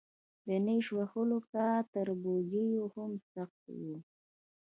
[0.47, 3.81] د نېش وهلو کار تر پوجيو هم سخت و.